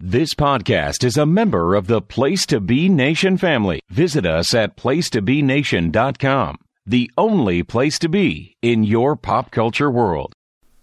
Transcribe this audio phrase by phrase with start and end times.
[0.00, 3.80] This podcast is a member of the Place to Be Nation family.
[3.90, 10.32] Visit us at placetobenation.com, the only place to be in your pop culture world.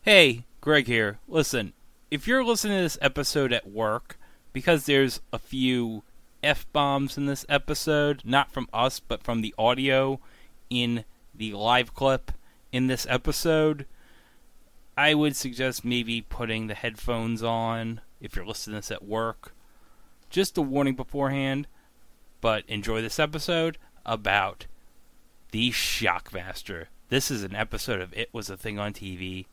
[0.02, 1.20] Hey, Greg here.
[1.30, 1.72] Listen,
[2.12, 4.20] if you're listening to this episode at work,
[4.52, 6.04] because there's a few
[6.44, 10.20] F bombs in this episode, not from us, but from the audio
[10.70, 12.34] in the live clip
[12.74, 13.86] in this episode,
[14.98, 19.54] I would suggest maybe putting the headphones on if you're listening to this at work.
[20.30, 21.68] Just a warning beforehand,
[22.42, 24.66] but enjoy this episode about
[25.52, 26.88] the Shockmaster.
[27.10, 29.46] This is an episode of It Was a Thing on TV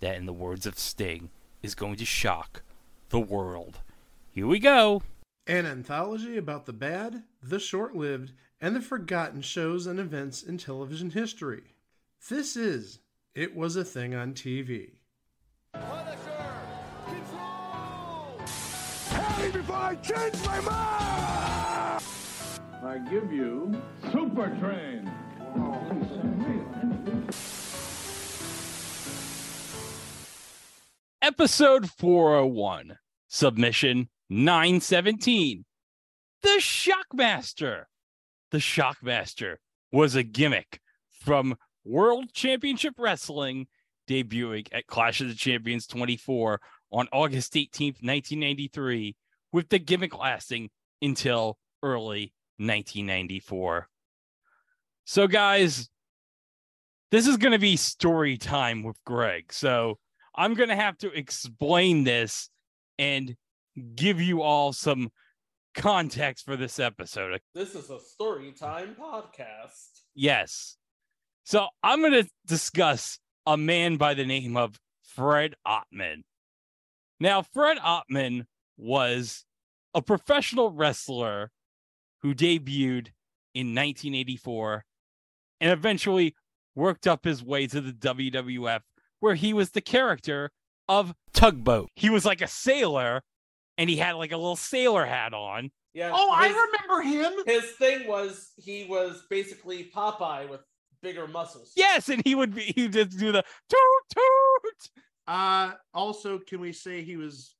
[0.00, 1.30] that, in the words of Sting,
[1.62, 2.62] is going to shock
[3.08, 3.80] the world.
[4.30, 5.02] Here we go.
[5.46, 10.56] An anthology about the bad, the short lived, and the forgotten shows and events in
[10.56, 11.74] television history.
[12.30, 13.00] This is
[13.34, 14.92] It Was a Thing on TV.
[19.66, 22.04] Before I change my mind!
[22.84, 23.80] I give you
[24.12, 25.10] Super Train.
[31.22, 32.98] Episode 401,
[33.28, 35.64] submission 917.
[36.42, 37.84] The Shockmaster.
[38.50, 39.56] The Shockmaster
[39.90, 41.56] was a gimmick from
[41.86, 43.68] World Championship Wrestling,
[44.06, 46.60] debuting at Clash of the Champions 24
[46.92, 49.16] on August 18th, 1993,
[49.54, 50.68] with the gimmick lasting
[51.00, 53.88] until early 1994.
[55.04, 55.88] So, guys,
[57.12, 59.52] this is going to be story time with Greg.
[59.52, 59.98] So,
[60.34, 62.50] I'm going to have to explain this
[62.98, 63.36] and
[63.94, 65.10] give you all some
[65.76, 67.40] context for this episode.
[67.54, 70.00] This is a story time podcast.
[70.16, 70.76] Yes.
[71.44, 76.22] So I'm going to discuss a man by the name of Fred Ottman.
[77.20, 79.44] Now, Fred Ottman was
[79.94, 81.50] a professional wrestler
[82.22, 83.08] who debuted
[83.54, 84.84] in 1984
[85.60, 86.34] and eventually
[86.74, 88.80] worked up his way to the WWF,
[89.20, 90.50] where he was the character
[90.88, 91.90] of Tugboat.
[91.94, 93.22] He was like a sailor
[93.78, 95.70] and he had like a little sailor hat on.
[95.92, 96.10] Yeah.
[96.12, 97.32] Oh, I remember him!
[97.46, 100.60] His thing was he was basically Popeye with
[101.02, 101.72] bigger muscles.
[101.76, 103.78] Yes, and he would be he would just do the toot
[104.10, 105.02] toot.
[105.28, 107.54] Uh, also, can we say he was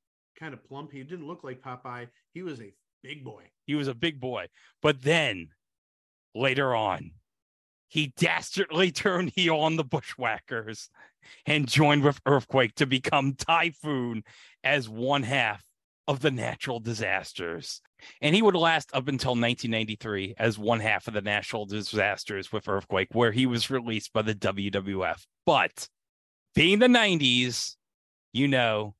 [0.44, 0.92] kind of plump?
[0.92, 2.08] He didn't look like Popeye.
[2.34, 3.44] He was a big boy.
[3.64, 4.48] He was a big boy.
[4.82, 5.48] But then
[6.34, 7.12] later on,
[7.88, 10.90] he dastardly turned heel on the Bushwhackers
[11.46, 14.22] and joined with Earthquake to become Typhoon
[14.62, 15.64] as one half
[16.06, 17.80] of the natural disasters.
[18.20, 22.68] And he would last up until 1993 as one half of the natural disasters with
[22.68, 25.24] Earthquake, where he was released by the WWF.
[25.46, 25.88] But
[26.54, 27.76] being the 90s,
[28.34, 28.94] you know,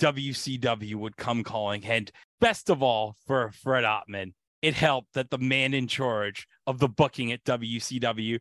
[0.00, 1.84] WCW would come calling.
[1.84, 2.10] And
[2.40, 4.32] best of all, for Fred Ottman,
[4.62, 8.38] it helped that the man in charge of the booking at WCW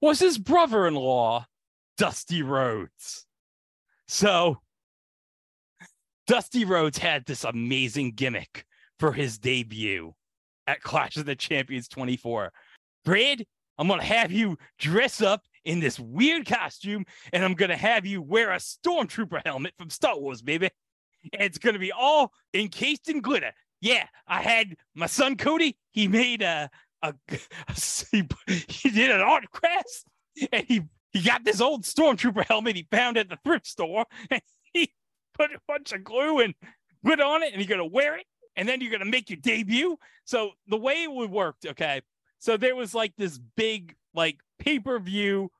[0.00, 1.46] was his brother in law,
[1.98, 3.26] Dusty Rhodes.
[4.08, 4.58] So,
[6.26, 8.64] Dusty Rhodes had this amazing gimmick
[8.98, 10.14] for his debut
[10.66, 12.52] at Clash of the Champions 24.
[13.04, 13.44] Brad,
[13.78, 17.76] I'm going to have you dress up in this weird costume and I'm going to
[17.76, 20.70] have you wear a stormtrooper helmet from Star Wars, baby.
[21.32, 23.52] And it's going to be all encased in glitter.
[23.80, 25.76] Yeah, I had my son Cody.
[25.92, 26.70] He made a,
[27.02, 27.14] a,
[28.10, 28.28] he,
[28.68, 30.04] he did an art class
[30.52, 30.82] and he,
[31.12, 34.40] he got this old stormtrooper helmet he found at the thrift store and
[34.72, 34.92] he
[35.34, 36.54] put a bunch of glue and
[37.04, 38.26] put on it and you're to wear it
[38.56, 39.96] and then you're to make your debut.
[40.24, 41.30] So the way it would
[41.66, 42.00] okay.
[42.38, 45.50] So there was like this big like pay-per-view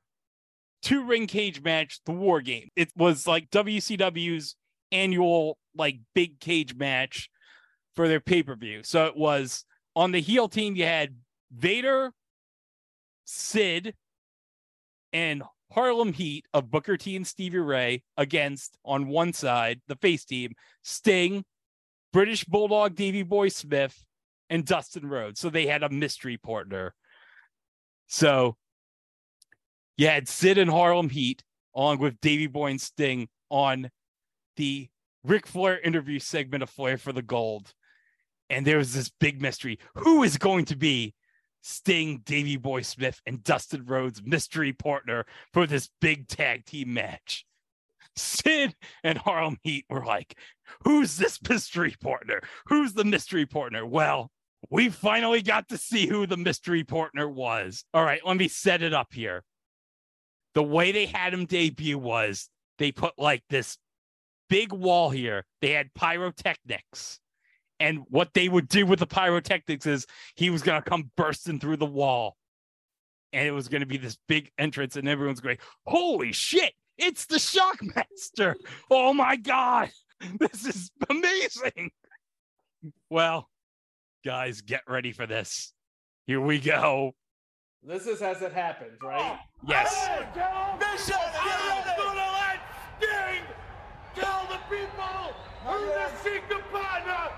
[0.81, 2.69] two ring cage match, the war game.
[2.75, 4.55] It was like WCW's
[4.91, 7.29] annual like big cage match
[7.95, 8.83] for their pay-per-view.
[8.83, 9.65] So it was
[9.95, 11.15] on the heel team you had
[11.51, 12.11] Vader,
[13.25, 13.93] Sid,
[15.13, 20.25] and Harlem Heat of Booker T and Stevie Ray against on one side, the face
[20.25, 20.53] team,
[20.83, 21.43] Sting,
[22.13, 23.97] British Bulldog Davy Boy Smith,
[24.49, 25.39] and Dustin Rhodes.
[25.39, 26.93] So they had a mystery partner.
[28.07, 28.55] So
[29.97, 31.43] you had Sid and Harlem Heat
[31.75, 33.89] along with Davy Boy and Sting on
[34.57, 34.89] the
[35.23, 37.73] Ric Flair interview segment of Flair for the Gold.
[38.49, 39.79] And there was this big mystery.
[39.95, 41.13] Who is going to be
[41.61, 47.45] Sting, Davy Boy Smith, and Dustin Rhodes' mystery partner for this big tag team match?
[48.15, 50.37] Sid and Harlem Heat were like,
[50.83, 52.41] Who's this mystery partner?
[52.67, 53.85] Who's the mystery partner?
[53.85, 54.31] Well,
[54.69, 57.83] we finally got to see who the mystery partner was.
[57.93, 59.43] All right, let me set it up here.
[60.55, 62.49] The way they had him debut was
[62.79, 63.77] they put like this
[64.49, 65.45] big wall here.
[65.61, 67.19] They had pyrotechnics.
[67.79, 71.59] And what they would do with the pyrotechnics is he was going to come bursting
[71.59, 72.35] through the wall.
[73.33, 77.25] And it was going to be this big entrance, and everyone's going, Holy shit, it's
[77.25, 78.55] the Shockmaster.
[78.89, 79.89] Oh my God,
[80.39, 81.91] this is amazing.
[83.09, 83.49] Well,
[84.25, 85.73] guys, get ready for this.
[86.25, 87.13] Here we go.
[87.83, 89.39] This is as it happens, right?
[89.67, 90.09] Yes.
[90.79, 92.59] Bishop, I'm gonna let
[92.97, 93.43] Sting
[94.15, 95.35] tell the people
[95.67, 97.29] who the secret partner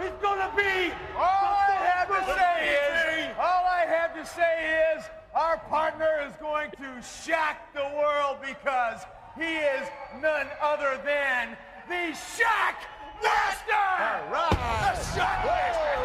[0.00, 0.92] is gonna be.
[1.16, 5.04] All I have to say is, all I have to say is,
[5.34, 9.00] our partner is going to shock the world because
[9.36, 9.88] he is
[10.22, 11.56] none other than
[11.88, 12.76] the Shock
[13.22, 13.84] Master.
[13.98, 14.94] All right.
[14.96, 16.04] The Shock Master.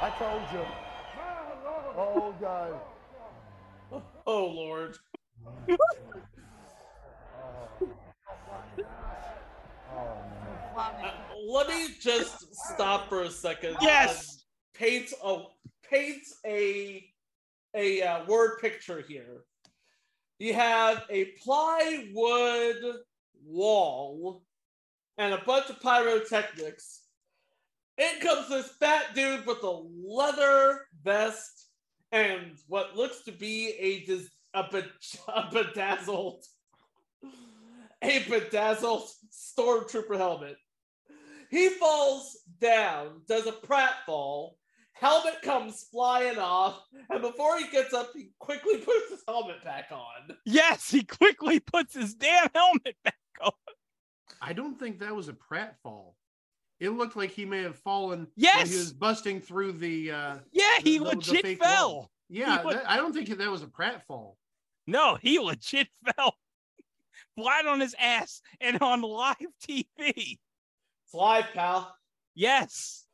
[0.00, 0.66] I told you.
[1.96, 2.74] Oh, God.
[4.26, 4.98] Oh Lord.
[10.78, 10.92] Uh,
[11.48, 13.76] let me just stop for a second.
[13.80, 14.44] Yes.
[14.74, 15.42] Paint a
[15.90, 17.04] paint a
[17.74, 19.42] a uh, word picture here.
[20.38, 22.76] You have a plywood
[23.44, 24.44] wall
[25.16, 27.02] and a bunch of pyrotechnics.
[27.98, 31.70] In comes this fat dude with a leather vest
[32.12, 34.92] and what looks to be a dis- a, bed-
[35.34, 36.44] a bedazzled
[38.00, 40.56] a bedazzled stormtrooper helmet.
[41.50, 44.52] He falls down, does a pratfall.
[44.92, 49.86] Helmet comes flying off, and before he gets up, he quickly puts his helmet back
[49.92, 50.36] on.
[50.44, 53.52] Yes, he quickly puts his damn helmet back on.
[54.42, 56.14] I don't think that was a pratfall.
[56.80, 58.70] It looked like he may have fallen when Yes.
[58.70, 60.10] he was busting through the.
[60.12, 61.92] Uh, Yeah, he the- the- the legit fell.
[61.94, 62.10] wall.
[62.28, 64.34] Yeah, He would- that- I don't think that was a pratfall.
[64.86, 66.34] No, he legit fell
[67.36, 69.36] flat on his ass and on live
[69.66, 70.38] TV.
[71.08, 71.96] It's live, pal.
[72.34, 73.06] Yes.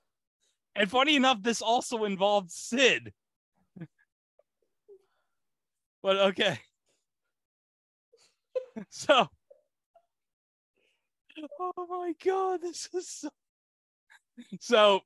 [0.75, 3.13] And funny enough, this also involved Sid.
[6.03, 6.59] but okay.
[8.91, 9.29] So,
[11.61, 13.29] oh my God, this is so.
[14.61, 15.03] So,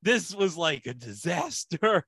[0.00, 2.06] this was like a disaster.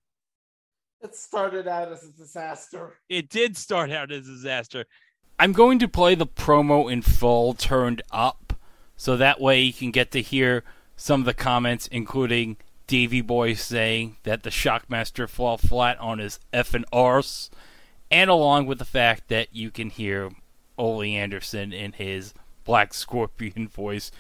[1.03, 2.95] It started out as a disaster.
[3.11, 4.87] it did start out as a disaster.
[5.39, 8.42] I'm going to play the promo in full, turned up,
[9.03, 10.63] so that way you can get to hear
[10.95, 12.57] some of the comments, including
[12.87, 17.51] Davy Boy saying that the Shockmaster fell flat on his effing arse,
[18.13, 20.31] and along with the fact that you can hear
[20.79, 22.33] Ole Anderson in his
[22.63, 24.13] Black Scorpion voice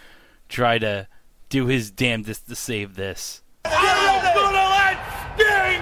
[0.48, 1.06] try to
[1.48, 3.40] do his damnedest to save this.
[3.64, 4.98] I'm gonna let
[5.36, 5.80] Sting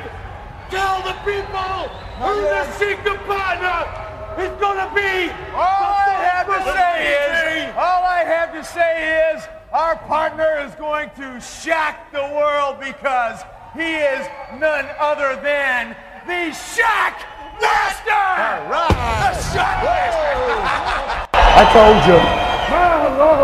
[0.68, 1.88] tell the people
[2.20, 5.30] who the secret partner is gonna be.
[5.54, 10.74] All I have to say is, all I have to say is, our partner is
[10.74, 13.42] going to shock the world because
[13.74, 14.26] he is
[14.58, 15.96] none other than
[16.26, 17.22] the Shock
[17.60, 18.10] Master.
[18.10, 19.32] All right.
[19.32, 21.28] The Shock Master.
[21.34, 22.18] I told you.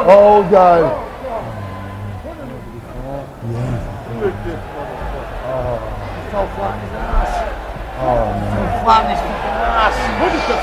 [0.09, 1.07] Oh, God.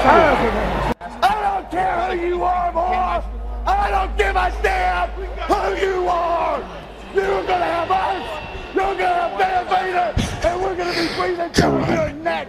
[0.06, 0.82] I don't care
[2.18, 3.24] who you are, boy.
[3.65, 6.60] I don't give a damn who you are.
[7.13, 8.75] You're gonna have us.
[8.75, 11.93] You're gonna have Van Vader, and we're gonna be breathing on.
[11.93, 12.48] your neck.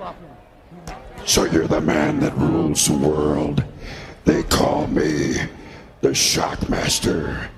[1.27, 3.65] So you're the man that rules the world.
[4.25, 5.37] They call me
[6.01, 7.49] the Shockmaster.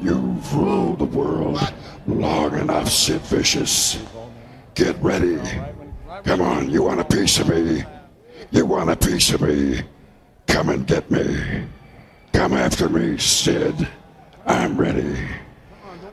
[0.00, 1.58] You've ruled the world
[2.06, 3.98] long enough, Sid Vicious.
[4.74, 5.38] Get ready.
[6.24, 7.82] Come on, you want a piece of me?
[8.50, 9.82] You want a piece of me?
[10.46, 11.66] Come and get me.
[12.32, 13.88] Come after me, Sid.
[14.46, 15.16] I'm ready.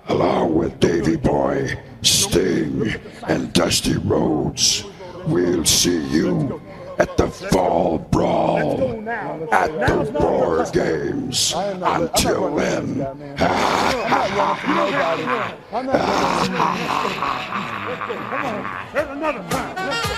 [0.08, 2.94] Along with Davy Boy, Sting,
[3.28, 4.84] and Dusty Rhodes,
[5.25, 6.62] we'll see you
[7.00, 9.08] at the Fall Brawl
[9.52, 11.54] at the War Games.
[11.56, 13.02] Until then,
[19.04, 20.12] another time.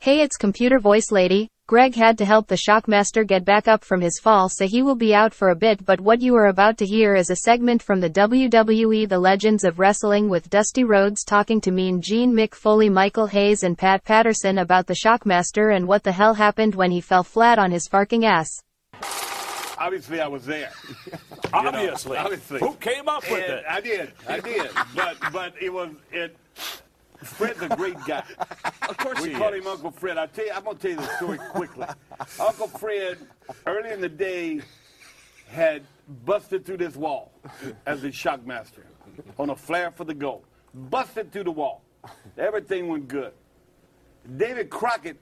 [0.00, 1.48] Hey, it's Computer Voice Lady.
[1.66, 4.94] Greg had to help the Shockmaster get back up from his fall, so he will
[4.94, 5.84] be out for a bit.
[5.84, 9.64] But what you are about to hear is a segment from the WWE The Legends
[9.64, 14.02] of Wrestling with Dusty Rhodes talking to Mean Gene Mick Foley, Michael Hayes, and Pat
[14.04, 17.86] Patterson about the Shockmaster and what the hell happened when he fell flat on his
[17.88, 18.48] farking ass.
[19.80, 20.70] Obviously, I was there.
[21.52, 22.16] Obviously.
[22.16, 22.60] obviously.
[22.60, 23.64] Who came up with And it?
[23.68, 24.12] I did.
[24.28, 24.70] I did.
[24.94, 26.36] but but it was it.
[27.22, 28.22] Fred's a great guy.
[28.88, 29.60] Of course we call is.
[29.62, 30.18] him Uncle Fred.
[30.18, 31.86] I tell you, I'm gonna tell you the story quickly.
[32.40, 33.18] Uncle Fred,
[33.66, 34.60] early in the day,
[35.48, 35.82] had
[36.24, 37.32] busted through this wall
[37.86, 38.84] as the shockmaster
[39.38, 40.44] on a Flair for the Gold.
[40.74, 41.82] Busted through the wall.
[42.36, 43.32] Everything went good.
[44.36, 45.16] David Crockett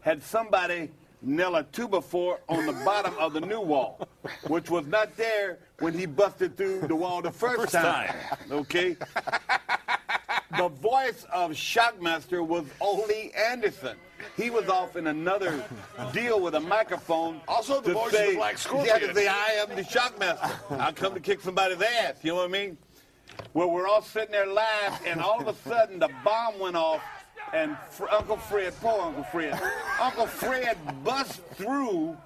[0.00, 4.08] had somebody nail a two before on the bottom of the new wall,
[4.46, 8.08] which was not there when he busted through the wall the first, First time.
[8.08, 8.38] time.
[8.52, 8.96] Okay?
[10.56, 13.96] The voice of Shockmaster was Ole Anderson.
[14.36, 15.64] He was off in another
[16.12, 17.40] deal with a microphone.
[17.46, 20.80] Also the voice of say, the Black He had to say, I am the Shockmaster.
[20.80, 22.14] I come to kick somebody's ass.
[22.22, 22.78] You know what I mean?
[23.54, 27.02] Well, we're all sitting there live, and all of a sudden the bomb went off,
[27.52, 29.60] and Fr- Uncle Fred, poor Uncle Fred,
[30.00, 32.16] Uncle Fred bust through,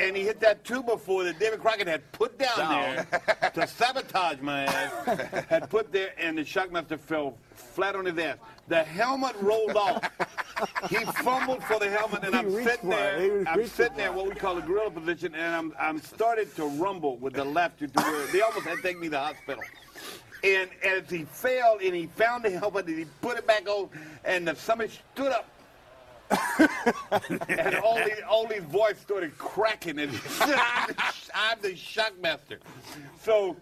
[0.00, 3.06] and he hit that two before that David Crockett had put down, Down.
[3.10, 8.18] there to sabotage my ass, had put there, and the Shockmaster fell flat on his
[8.18, 8.36] ass.
[8.68, 10.02] The helmet rolled off.
[10.90, 13.20] He fumbled for the helmet, and He I'm sitting for it.
[13.22, 13.44] He there.
[13.46, 17.16] I'm sitting there, what we call a gorilla position, and I'm I'm started to rumble
[17.18, 19.62] with the left to where they almost had to take me to the hospital.
[20.42, 23.88] And as he fell and he found the helmet and he put it back on,
[24.24, 25.48] and the somebody stood up.
[26.30, 32.58] And Ole's, Ole's voice started cracking, and I'm the, I'm the shockmaster.
[33.22, 33.56] So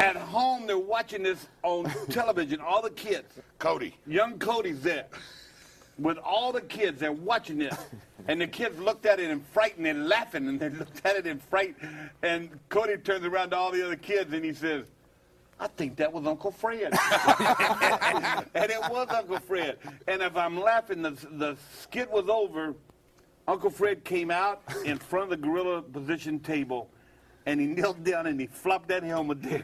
[0.00, 3.32] at home, they're watching this on television, all the kids.
[3.58, 3.96] Cody.
[4.06, 5.06] Young Cody's there
[5.98, 7.00] with all the kids.
[7.00, 7.76] They're watching this.
[8.28, 11.16] And the kids looked at it in fright and they're laughing and they looked at
[11.16, 11.76] it in fright.
[12.22, 14.86] And Cody turns around to all the other kids and he says,
[15.58, 16.92] I think that was Uncle Fred.
[18.54, 19.78] and it was Uncle Fred.
[20.06, 22.74] And if I'm laughing, the, the skit was over.
[23.48, 26.90] Uncle Fred came out in front of the gorilla position table
[27.46, 29.62] and he knelt down and he flopped that helmet there.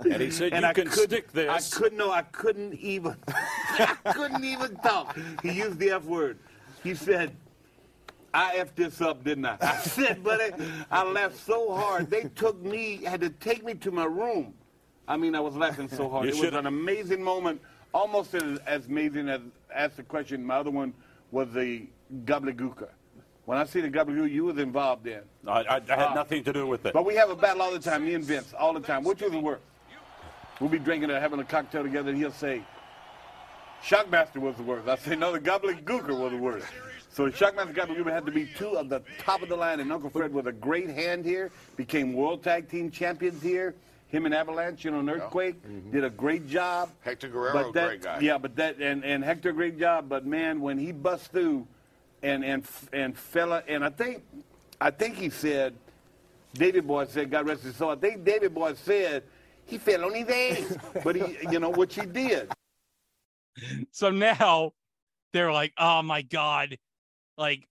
[0.00, 1.96] And he said, And "You I can couldn't- stick this." I couldn't.
[1.98, 3.16] No, I couldn't even.
[3.28, 5.16] I couldn't even talk.
[5.42, 6.38] He used the F word.
[6.82, 7.34] He said,
[8.34, 10.52] "I f this up, didn't I?" I said, "Buddy,
[10.90, 12.10] I laughed so hard.
[12.10, 14.52] They took me, had to take me to my room.
[15.06, 16.26] I mean, I was laughing so hard.
[16.28, 17.60] It was an amazing moment,
[17.92, 19.40] almost as, as amazing as
[19.74, 20.44] asked the question.
[20.44, 20.94] My other one
[21.30, 21.86] was the
[22.24, 22.88] gobbledygooker.
[23.44, 25.20] When I see the gobbledygooker, you was involved in.
[25.46, 26.14] I, I, I had Ah.
[26.14, 26.94] nothing to do with it.
[26.94, 29.04] But we have a battle all the time, me and Vince, all the time.
[29.04, 29.62] Which was the worst?
[30.60, 32.62] We'll be drinking or having a cocktail together, and he'll say,
[33.82, 34.88] Shockmaster was the worst.
[34.88, 36.66] I say, no, the Gobbledygooker was the worst.
[37.10, 40.08] So Shockmaster Gobbledygooker had to be two of the top of the line, and Uncle
[40.08, 43.74] Fred with a great hand here, became World Tag Team Champions here.
[44.14, 45.90] Him and Avalanche, you know, an earthquake, mm-hmm.
[45.90, 46.90] did a great job.
[47.00, 48.20] Hector Guerrero, But that- great guy.
[48.20, 50.08] Yeah, but that and, and Hector, great job.
[50.08, 51.66] But man, when he bust through,
[52.22, 54.22] and and and fella, and I think,
[54.80, 55.74] I think he said,
[56.54, 57.90] Davey Boy said, God rest his soul.
[57.90, 59.24] I think Davey Boy said
[59.66, 62.50] he fell on his ass, but he, you know, which he did.
[63.92, 64.72] So now
[65.32, 66.76] they're like, oh my God,
[67.38, 67.68] like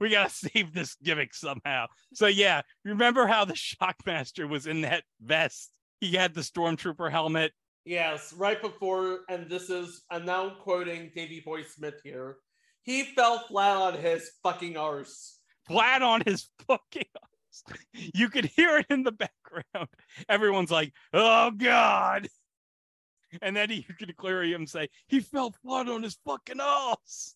[0.00, 1.86] we gotta save this gimmick somehow.
[2.12, 5.70] So yeah, remember how the Shockmaster was in that vest?
[6.00, 7.52] He had the stormtrooper helmet.
[7.84, 12.36] Yes, right before, and this is, I'm now quoting Davey Boy Smith here.
[12.82, 15.38] He fell flat on his fucking arse.
[15.66, 17.78] flat on his fucking arse.
[18.14, 19.88] You could hear it in the background.
[20.28, 22.26] Everyone's like, oh God.
[23.42, 27.34] And then you could clearly hear him say, he fell flat on his fucking ass.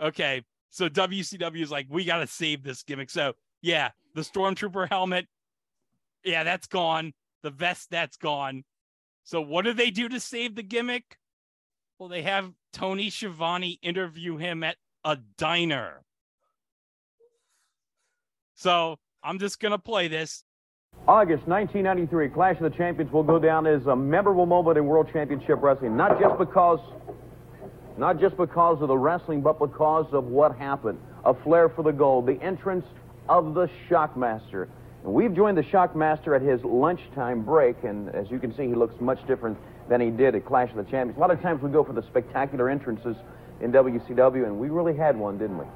[0.00, 0.42] Okay.
[0.70, 3.10] So WCW is like, we got to save this gimmick.
[3.10, 5.26] So yeah, the Stormtrooper helmet.
[6.24, 7.12] Yeah, that's gone.
[7.44, 8.64] The vest, that's gone.
[9.22, 11.18] So what do they do to save the gimmick?
[11.98, 16.02] Well, they have Tony Schiavone interview him at a diner.
[18.54, 20.42] So I'm just gonna play this.
[21.06, 25.10] August 1993, Clash of the Champions will go down as a memorable moment in World
[25.12, 26.80] Championship Wrestling, not just because,
[27.98, 30.98] not just because of the wrestling, but because of what happened.
[31.26, 32.86] A flair for the gold, the entrance
[33.28, 34.68] of the Shockmaster.
[35.04, 38.98] We've joined the Shockmaster at his lunchtime break, and as you can see, he looks
[39.02, 39.58] much different
[39.90, 41.18] than he did at Clash of the Champions.
[41.18, 43.14] A lot of times we go for the spectacular entrances
[43.60, 45.66] in WCW, and we really had one, didn't we?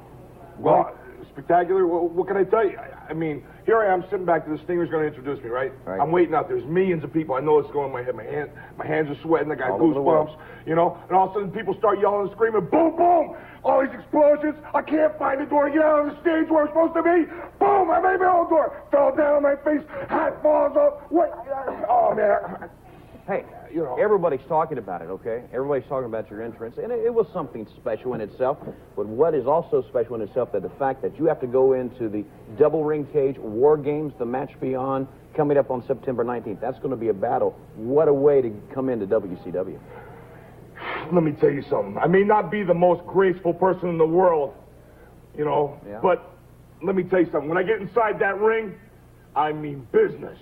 [0.57, 0.97] Well,
[1.31, 1.85] spectacular.
[1.87, 2.77] What, what can I tell you?
[2.77, 5.49] I, I mean, here I am sitting back to the Stinger's going to introduce me,
[5.49, 5.71] right?
[5.85, 5.99] Right.
[5.99, 6.47] I'm waiting out.
[6.47, 7.35] There's millions of people.
[7.35, 8.15] I know it's going in my head.
[8.15, 9.51] My hand, my hands are sweating.
[9.51, 10.29] I got All over the world.
[10.29, 10.67] goosebumps.
[10.67, 13.35] You know, and all of a sudden people start yelling and screaming, boom, boom!
[13.63, 14.55] All these explosions.
[14.73, 17.03] I can't find the door to get out of the stage where I'm supposed to
[17.03, 17.25] be.
[17.59, 17.89] Boom!
[17.91, 18.83] I made my own door.
[18.91, 19.81] Fell down on my face.
[20.09, 21.01] Hat falls off.
[21.09, 21.31] What?
[21.89, 22.69] Oh man.
[23.27, 25.43] Hey, you know, everybody's talking about it, okay?
[25.53, 28.57] Everybody's talking about your entrance, and it, it was something special in itself.
[28.95, 31.73] But what is also special in itself that the fact that you have to go
[31.73, 32.23] into the
[32.57, 36.59] double ring cage War Games, the match beyond, coming up on September 19th.
[36.59, 37.51] That's going to be a battle.
[37.75, 39.79] What a way to come into WCW.
[41.11, 41.97] Let me tell you something.
[41.97, 44.53] I may not be the most graceful person in the world,
[45.37, 45.99] you know, Yeah.
[46.01, 46.35] but
[46.81, 47.49] let me tell you something.
[47.49, 48.73] When I get inside that ring,
[49.35, 50.37] I mean business.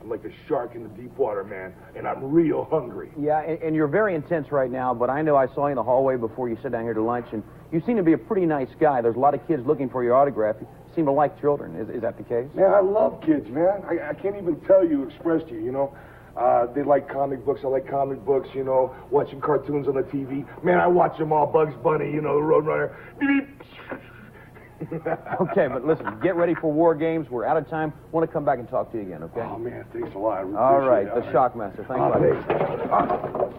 [0.00, 3.10] I'm like a shark in the deep water, man, and I'm real hungry.
[3.18, 5.76] Yeah, and, and you're very intense right now, but I know I saw you in
[5.76, 8.18] the hallway before you sat down here to lunch, and you seem to be a
[8.18, 9.00] pretty nice guy.
[9.00, 10.56] There's a lot of kids looking for your autograph.
[10.60, 11.76] You seem to like children.
[11.76, 12.48] Is, is that the case?
[12.54, 13.82] Man, I love kids, man.
[13.88, 15.96] I, I can't even tell you, express to you, you know.
[16.36, 17.62] Uh, they like comic books.
[17.64, 20.46] I like comic books, you know, watching cartoons on the TV.
[20.62, 21.46] Man, I watch them all.
[21.46, 22.94] Bugs Bunny, you know, the Roadrunner.
[24.78, 24.92] Beep,
[25.40, 27.28] okay, but listen, get ready for War Games.
[27.30, 27.92] We're out of time.
[28.12, 29.40] Want to come back and talk to you again, okay?
[29.40, 30.38] Oh, man, thanks a lot.
[30.38, 31.24] I really All appreciate right, it.
[31.24, 31.76] the Shockmaster.
[31.76, 33.56] Thanks Oh, a lot.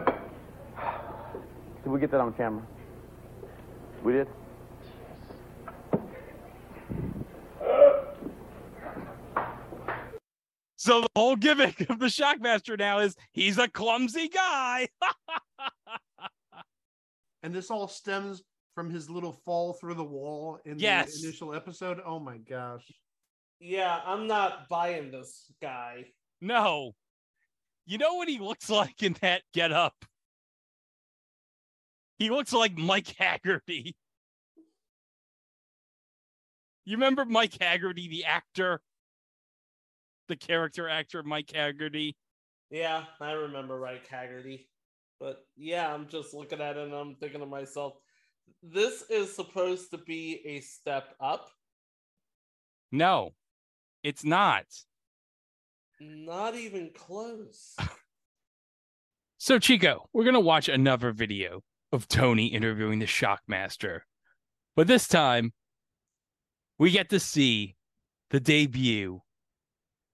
[0.00, 0.12] thanks.
[1.82, 2.62] Did we get that on camera?
[4.04, 4.28] We did?
[10.76, 14.88] So the whole gimmick of the Shockmaster now is he's a clumsy guy.
[17.44, 18.40] And this all stems
[18.74, 21.20] from his little fall through the wall in Yes.
[21.20, 22.00] the initial episode.
[22.04, 22.90] Oh my gosh.
[23.60, 26.06] Yeah, I'm not buying this guy.
[26.40, 26.94] no.
[27.84, 30.04] You know what he looks like in that get up?
[32.20, 33.94] He looks like Mike Hagerty.
[36.84, 38.80] You remember Mike Hagerty, the actor?
[40.28, 42.14] The character actor Mike Hagerty?
[42.70, 44.66] Yeah, I remember Mike Hagerty.
[45.18, 47.94] But yeah, I'm just looking at it and I'm thinking to myself,
[48.62, 51.50] this is supposed to be a step up.
[52.90, 53.32] No,
[54.02, 54.64] it's not.
[56.00, 57.76] Not even close.
[59.38, 64.02] So, Chico, we're going to watch another video of Tony interviewing the Shockmaster.
[64.76, 65.52] But this time,
[66.78, 67.74] we get to see
[68.30, 69.20] the debut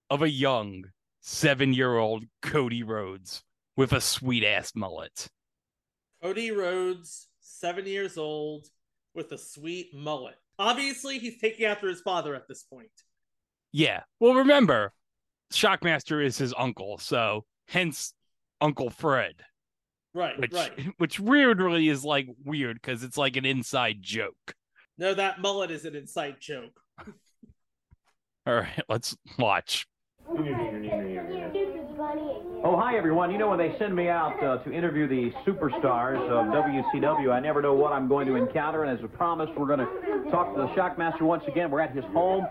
[0.09, 0.85] of a young
[1.21, 3.45] seven year old Cody Rhodes
[3.77, 5.29] with a sweet ass mullet.
[6.23, 8.67] Cody Rhodes, seven years old,
[9.15, 10.37] with a sweet mullet.
[10.59, 12.91] Obviously, he's taking after his father at this point.
[13.73, 14.03] Yeah.
[14.21, 14.93] Well, remember,
[15.53, 16.99] Shockmaster is his uncle.
[16.99, 18.14] So, hence
[18.61, 19.35] Uncle Fred.
[20.14, 20.73] Right, Which, right.
[20.99, 24.55] which weirdly is like weird because it's like an inside joke.
[24.97, 26.81] No, that mullet is an inside joke.
[28.47, 29.87] All right, let's watch.
[32.64, 33.31] Oh, hi, everyone.
[33.31, 37.38] You know, when they send me out uh, to interview the superstars of WCW, I
[37.38, 38.83] never know what I'm going to encounter.
[38.83, 41.71] And as a promise, we're going to talk to the Shockmaster once again.
[41.71, 42.44] We're at his home.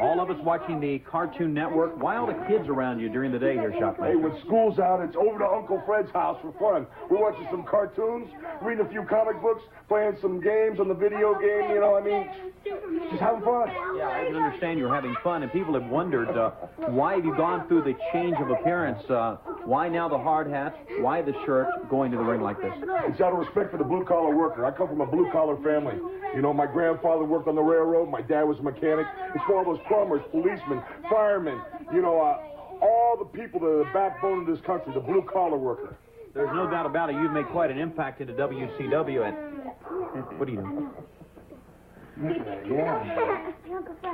[0.00, 2.02] All of us watching the Cartoon Network.
[2.02, 4.12] Why all the kids around you during the day here, Shockmaster?
[4.12, 6.86] Hey, when school's out, it's over to Uncle Fred's house for fun.
[7.10, 8.28] We're watching some cartoons,
[8.62, 12.02] reading a few comic books, playing some games on the video game, you know I
[12.02, 12.51] mean?
[12.64, 13.68] Just having fun.
[13.96, 16.50] Yeah, I can understand you're having fun, and people have wondered uh,
[16.88, 19.02] why have you gone through the change of appearance?
[19.10, 20.76] Uh, why now the hard hat?
[21.00, 22.72] Why the shirt going to the ring like this?
[23.06, 24.64] It's out of respect for the blue collar worker.
[24.64, 25.96] I come from a blue collar family.
[26.34, 28.08] You know, my grandfather worked on the railroad.
[28.08, 29.06] My dad was a mechanic.
[29.34, 31.60] It's for all those plumbers, policemen, firemen.
[31.92, 35.22] You know, uh, all the people that are the backbone of this country, the blue
[35.22, 35.96] collar worker.
[36.34, 37.14] There's no doubt about it.
[37.14, 39.28] You've made quite an impact into WCW.
[39.28, 40.90] And what are you doing?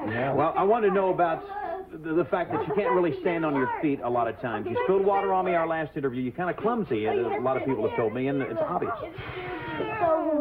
[0.07, 0.33] Yeah.
[0.33, 1.45] Well, I want to know about
[1.91, 4.67] the, the fact that you can't really stand on your feet a lot of times.
[4.69, 6.23] You spilled water on me our last interview.
[6.23, 7.07] You're kind of clumsy.
[7.07, 8.93] and A lot of people have told me, and it's obvious.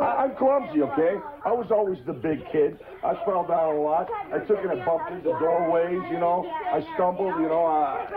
[0.01, 1.15] I, I'm clumsy, okay?
[1.45, 2.79] I was always the big kid.
[3.03, 4.09] I fell down a lot.
[4.33, 6.45] I took it and bumped into doorways, you know.
[6.71, 7.65] I stumbled, you know.
[7.65, 8.07] Uh,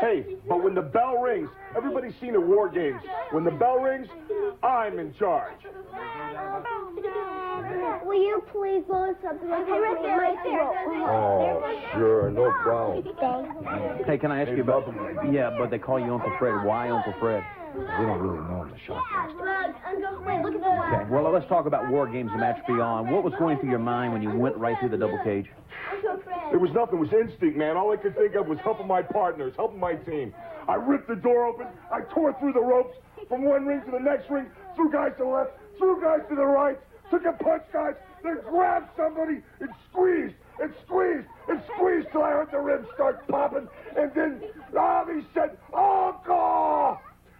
[0.00, 3.00] hey, but when the bell rings, everybody's seen the war games.
[3.30, 4.08] When the bell rings,
[4.62, 5.54] I'm in charge.
[8.04, 9.42] Will you please blow us up?
[9.42, 9.66] Right
[10.02, 11.08] there, right there.
[11.08, 14.04] Oh, sure, no problem.
[14.06, 14.86] Hey, can I ask you about?
[15.32, 16.64] Yeah, but they call you Uncle Fred.
[16.64, 17.44] Why Uncle Fred?
[17.76, 20.24] We don't really know him, the Shockmaster.
[20.24, 21.10] Wait, look at the Okay.
[21.10, 23.10] Well, let's talk about War Games, the match beyond.
[23.10, 25.46] What was going through your mind when you went right through the double cage?
[26.50, 26.98] There was nothing.
[26.98, 27.76] It was instinct, man.
[27.76, 30.32] All I could think of was helping my partners, helping my team.
[30.68, 31.66] I ripped the door open.
[31.92, 32.96] I tore through the ropes
[33.28, 36.34] from one ring to the next ring, threw guys to the left, threw guys to
[36.34, 36.78] the right,
[37.10, 42.30] took a punch, guys, then grabbed somebody and squeezed and squeezed and squeezed till I
[42.30, 43.68] heard the ribs start popping.
[43.96, 44.42] And then,
[44.76, 47.00] ah, he said, Uncle!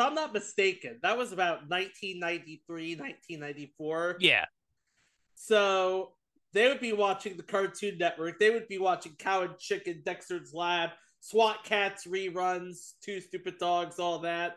[0.00, 4.16] I'm not mistaken, that was about 1993, 1994.
[4.20, 4.44] Yeah.
[5.34, 6.12] So
[6.52, 8.38] they would be watching the Cartoon Network.
[8.38, 13.98] They would be watching Cow and Chicken, Dexter's Lab, SWAT Kats reruns, Two Stupid Dogs,
[13.98, 14.56] all that.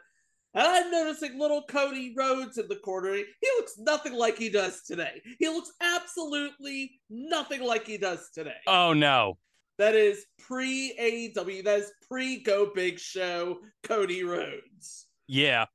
[0.55, 3.15] And I'm noticing little Cody Rhodes in the corner.
[3.15, 5.21] He looks nothing like he does today.
[5.39, 8.61] He looks absolutely nothing like he does today.
[8.67, 9.37] Oh no.
[9.79, 10.93] That is pre
[11.35, 11.63] AEW.
[11.63, 15.02] That is pre Go Big Show Cody Rhodes.
[15.27, 15.65] Yeah.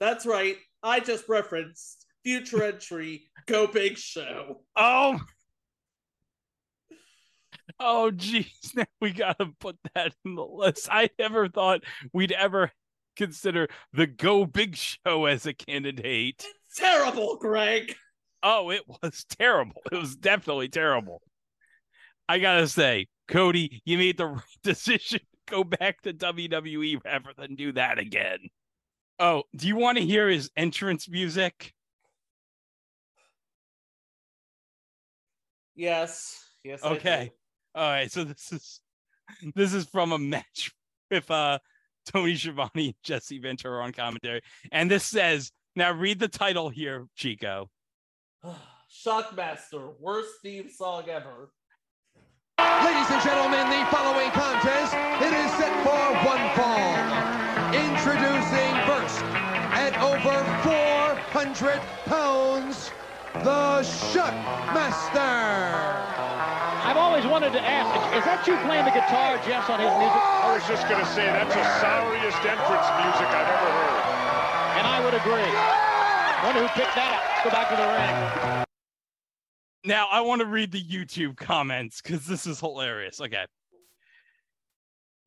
[0.00, 0.56] That's right.
[0.82, 4.62] I just referenced future entry Go Big Show.
[4.74, 5.20] Oh.
[7.78, 10.88] Oh geez, now we gotta put that in the list.
[10.90, 12.72] I never thought we'd ever
[13.16, 16.44] consider the Go Big Show as a candidate.
[16.76, 17.94] Terrible, Greg.
[18.42, 19.82] Oh, it was terrible.
[19.90, 21.22] It was definitely terrible.
[22.28, 25.20] I gotta say, Cody, you made the right decision.
[25.46, 28.38] Go back to WWE rather than do that again.
[29.18, 31.72] Oh, do you want to hear his entrance music?
[35.74, 36.44] Yes.
[36.64, 36.82] Yes.
[36.82, 37.30] Okay.
[37.74, 38.10] All right.
[38.10, 38.80] So this is
[39.54, 40.72] this is from a match
[41.10, 41.58] with uh
[42.06, 44.40] Tony Schiavone and Jesse Ventura on commentary.
[44.72, 47.70] And this says, now read the title here, Chico.
[49.04, 51.50] Shockmaster, worst theme song ever.
[52.58, 57.36] Ladies and gentlemen, the following contest, it is set for one fall.
[57.74, 58.95] Introducing first, at
[60.26, 62.90] over 400 pounds,
[63.34, 65.22] the Shockmaster.
[66.82, 70.18] I've always wanted to ask, is that you playing the guitar, Jess, on his music?
[70.18, 74.02] I was just going to say, that's the sorriest entrance music I've ever heard.
[74.78, 75.46] And I would agree.
[76.42, 77.44] Wonder who picked that up.
[77.44, 78.64] Go back to the ring.
[79.84, 83.20] Now I want to read the YouTube comments because this is hilarious.
[83.20, 83.46] Okay.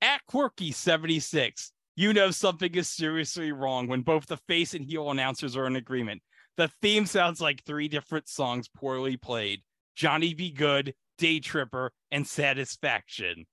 [0.01, 5.57] At Quirky76, you know something is seriously wrong when both the face and heel announcers
[5.57, 6.21] are in agreement.
[6.55, 9.63] The theme sounds like three different songs poorly played.
[9.97, 10.49] Johnny B.
[10.49, 13.45] Goode, Day Tripper, and Satisfaction.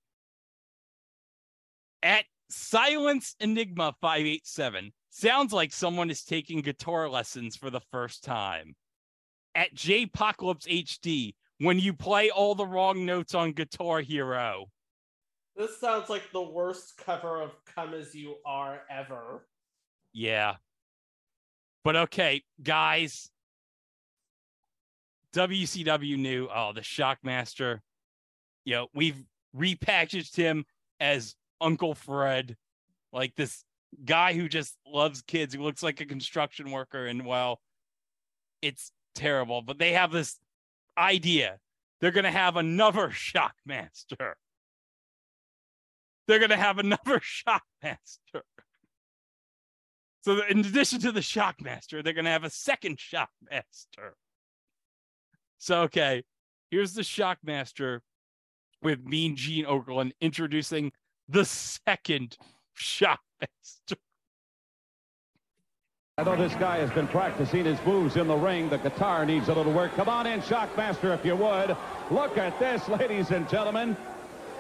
[2.05, 8.77] At Silence Enigma 587, sounds like someone is taking guitar lessons for the first time.
[9.57, 14.67] At J-Pocalypse HD, when you play all the wrong notes on Guitar Hero.
[15.57, 19.47] This sounds like the worst cover of Come As You Are ever.
[20.13, 20.57] Yeah.
[21.83, 23.31] But okay, guys.
[25.35, 27.81] WCW knew, oh, the Shockmaster.
[28.65, 29.23] You know, we've
[29.57, 30.67] repackaged him
[31.01, 32.57] as Uncle Fred,
[33.13, 33.65] like this
[34.05, 37.07] guy who just loves kids, who looks like a construction worker.
[37.07, 37.61] And well,
[38.61, 39.63] it's terrible.
[39.63, 40.39] But they have this
[40.99, 41.59] idea.
[42.01, 44.35] They're going to have another Shockmaster.
[46.27, 48.43] They're going to have another Shockmaster.
[50.23, 54.15] So, in addition to the Shockmaster, they're going to have a second Shockmaster.
[55.59, 56.25] So, okay,
[56.71, 58.01] here's the Shockmaster
[58.83, 60.93] with Mean Gene Okerlund introducing
[61.29, 62.37] the second
[62.77, 63.97] Shockmaster.
[66.19, 68.71] I know this guy has been practicing his moves in the ring.
[68.71, 69.95] The guitar needs a little work.
[69.97, 71.77] Come on in, Shockmaster, if you would.
[72.11, 73.97] Look at this, ladies and gentlemen.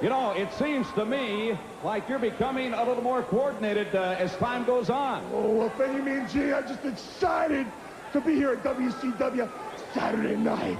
[0.02, 4.36] You know, it seems to me like you're becoming a little more coordinated uh, as
[4.36, 5.24] time goes on.
[5.32, 6.52] Oh, well, thank you, Mean G.
[6.52, 7.66] I'm just excited
[8.12, 9.48] to be here at WCW
[9.94, 10.78] Saturday night.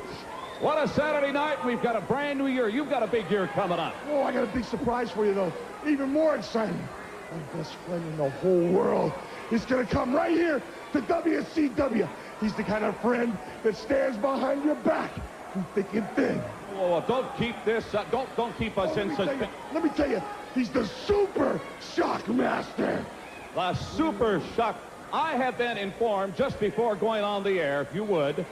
[0.61, 1.64] What a Saturday night.
[1.64, 2.68] We've got a brand new year.
[2.68, 3.94] You've got a big year coming up.
[4.11, 5.52] Oh, I got a big surprise for you, though.
[5.87, 6.87] Even more exciting.
[7.33, 9.12] My best friend in the whole world
[9.50, 12.07] is going to come right here to WCW.
[12.38, 15.11] He's the kind of friend that stands behind your back
[15.55, 16.42] through thick and thin.
[16.79, 19.53] Oh, don't keep this, uh, don't, don't keep us Oh, in let, me tell suspense.
[19.73, 20.23] let me tell you,
[20.55, 23.05] he's the super shockmaster.
[23.55, 24.77] The Super Shock.
[25.15, 28.45] I have been informed just before going on the air, if you would,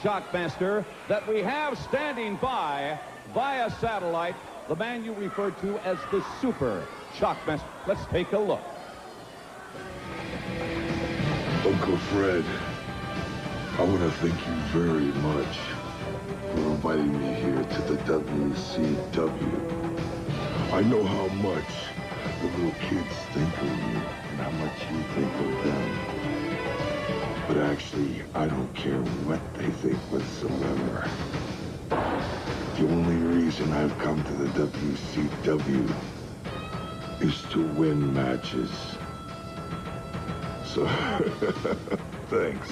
[0.00, 2.96] Shockmaster, that we have standing by
[3.34, 4.36] via satellite
[4.68, 7.64] the man you referred to as the Super Shockmaster.
[7.88, 8.62] Let's take a look.
[11.66, 12.44] Uncle Fred,
[13.78, 15.58] I want to thank you very much
[16.54, 19.58] for inviting me here to the WCW.
[20.72, 21.66] I know how much
[22.40, 25.90] the little kids think of you and how much you think of them.
[27.48, 31.10] But actually, I don't care what they think whatsoever.
[31.88, 35.92] The only reason I've come to the WCW
[37.20, 38.70] is to win matches.
[40.66, 40.86] So,
[42.28, 42.70] thanks,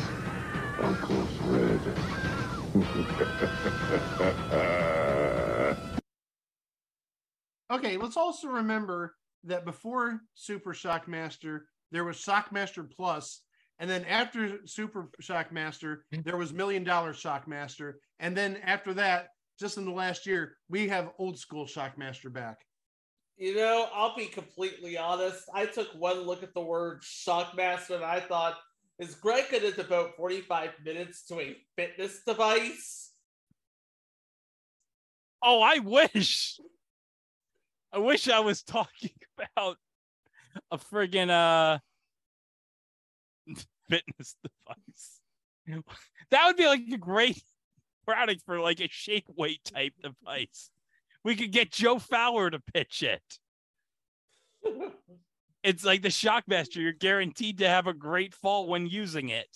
[0.81, 2.32] Uncle Fred.
[7.73, 13.41] Okay, let's also remember that before Super Shockmaster, there was Shockmaster Plus,
[13.79, 19.79] and then after Super Shockmaster, there was Million Dollar Shockmaster, and then after that, just
[19.79, 22.59] in the last year, we have Old School Shockmaster back.
[23.39, 25.45] You know, I'll be completely honest.
[25.55, 28.57] I took one look at the word Shockmaster and I thought,
[29.03, 33.11] is Greg going to devote 45 minutes to a fitness device?
[35.43, 36.61] Oh, I wish.
[37.93, 39.11] I wish I was talking
[39.57, 39.77] about
[40.71, 41.79] a friggin' uh
[43.91, 45.85] fitness device.
[46.31, 47.43] That would be like a great
[48.07, 50.71] product for like a shake weight type device.
[51.25, 53.23] We could get Joe Fowler to pitch it.
[55.63, 56.77] It's like the Shockmaster.
[56.77, 59.49] You're guaranteed to have a great fall when using it.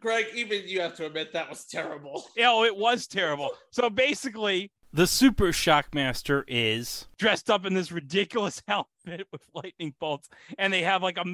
[0.00, 2.24] Greg, even you have to admit that was terrible.
[2.40, 3.50] Oh, it was terrible.
[3.70, 10.28] So basically, the Super Shockmaster is dressed up in this ridiculous outfit with lightning bolts,
[10.58, 11.24] and they have like a,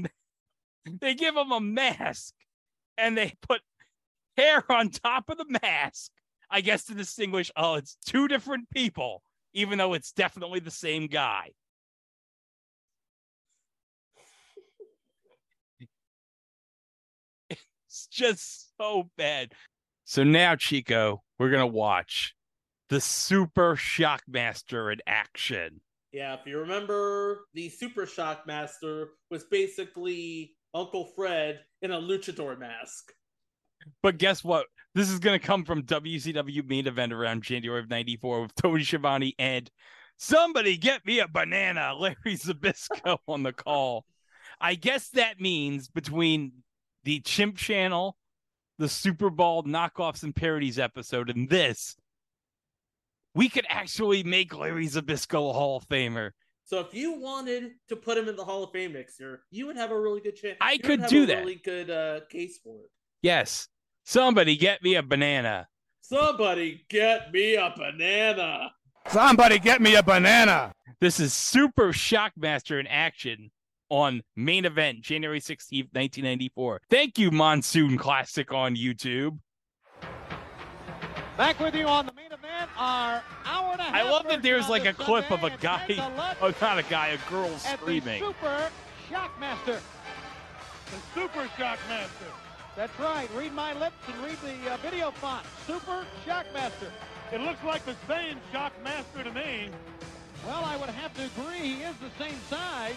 [1.01, 2.35] they give him a mask,
[2.99, 3.61] and they put
[4.37, 6.11] hair on top of the mask.
[6.51, 9.23] I guess to distinguish, oh, it's two different people,
[9.53, 11.51] even though it's definitely the same guy.
[18.07, 19.53] It's just so bad.
[20.05, 22.35] So now, Chico, we're gonna watch
[22.89, 25.81] the Super Shockmaster in action.
[26.13, 33.13] Yeah, if you remember, the Super Shockmaster was basically Uncle Fred in a luchador mask.
[34.03, 34.67] But guess what?
[34.95, 38.83] This is going to come from WCW main event around January of 94 with Tony
[38.83, 39.71] Schiavone and
[40.17, 44.07] somebody get me a banana, Larry Zbyszko on the call.
[44.61, 46.53] I guess that means between
[47.07, 48.17] the Chimp Channel,
[48.79, 51.97] the Super Bowl knockoffs and parodies episode, and this,
[53.33, 56.33] we could actually make Larry Zbyszko a Hall of Famer.
[56.65, 59.77] So if you wanted to put him in the Hall of Fame mixer, you would
[59.77, 60.57] have a really good chance.
[60.61, 61.39] I you could have do a that.
[61.39, 62.91] Really good uh, case for it.
[63.23, 63.69] Yes.
[64.05, 65.69] Somebody get me a banana.
[66.01, 68.73] Somebody get me a banana.
[69.09, 70.73] Somebody get me a banana.
[71.01, 73.53] This is Super Shockmaster in action
[73.89, 76.81] on main event January 16th, 1994.
[76.91, 79.39] Thank you, Monsoon Classic on YouTube.
[81.37, 83.95] Back with you on the main event, our hour and a half.
[83.95, 86.55] I love that there's like a this clip of a guy, It's Ted the oh,
[86.63, 88.23] not a guy, a girl screaming.
[88.23, 88.71] Super
[89.11, 89.81] Shockmaster.
[90.87, 92.33] The Super Shockmaster.
[92.75, 93.29] That's right.
[93.35, 95.45] Read my lips and read the uh, video font.
[95.67, 96.91] Super Shockmaster.
[97.33, 99.69] It looks like the same Shockmaster to me.
[100.47, 101.59] Well, I would have to agree.
[101.59, 102.95] He is the same size.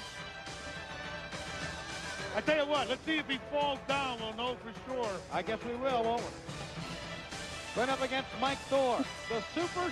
[2.36, 4.20] I tell you what, let's see if he falls down.
[4.20, 5.10] We'll know for sure.
[5.32, 6.28] I guess we will, won't we?
[7.76, 8.98] Going up against Mike Thor,
[9.30, 9.92] the Super.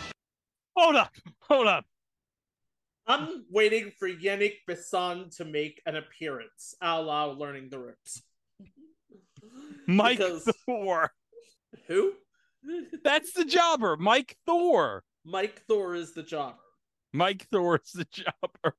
[0.75, 1.85] Hold up, hold up.
[3.07, 8.21] I'm waiting for Yannick Bisson to make an appearance, a la learning the ropes.
[9.87, 11.11] Mike Because- Thor.
[11.87, 12.13] Who?
[13.03, 15.03] That's the jobber, Mike Thor.
[15.23, 16.57] Mike Thor is the jobber.
[17.13, 18.75] Mike Thor is the jobber.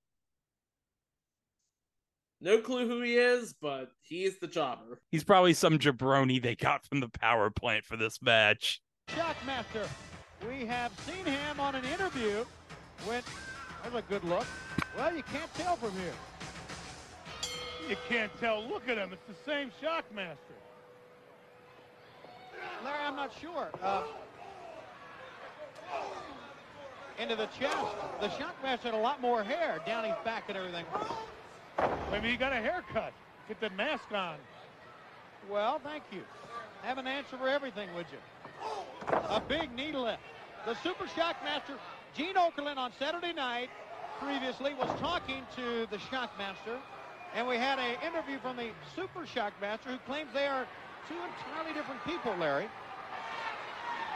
[2.40, 5.00] No clue who he is, but he is the jobber.
[5.10, 8.80] He's probably some jabroni they got from the power plant for this match.
[9.08, 9.88] Shockmaster.
[10.48, 12.44] We have seen him on an interview
[13.06, 13.24] with.
[13.82, 14.46] That's a good look.
[14.96, 16.12] Well, you can't tell from here.
[17.88, 18.62] You can't tell.
[18.64, 19.12] Look at him.
[19.12, 20.36] It's the same Shockmaster.
[22.84, 23.68] Larry, I'm not sure.
[23.82, 24.02] Uh,
[27.18, 27.76] into the chest.
[28.20, 30.84] The Shockmaster had a lot more hair down his back and everything.
[32.10, 33.12] Maybe he got a haircut.
[33.48, 34.36] Get the mask on.
[35.50, 36.22] Well, thank you.
[36.82, 38.18] Have an answer for everything, would you?
[39.12, 40.22] A big knee lift.
[40.66, 41.78] The Super Shockmaster,
[42.14, 43.70] Gene Okerlund on Saturday night
[44.20, 46.78] previously was talking to the Shockmaster,
[47.34, 50.66] and we had an interview from the Super Shockmaster who claims they are
[51.08, 52.66] two entirely different people, Larry.